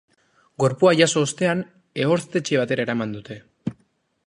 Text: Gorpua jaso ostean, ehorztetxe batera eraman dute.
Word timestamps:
Gorpua 0.61 0.93
jaso 0.99 1.21
ostean, 1.27 1.61
ehorztetxe 2.05 2.59
batera 2.63 2.87
eraman 2.87 3.17
dute. 3.19 3.41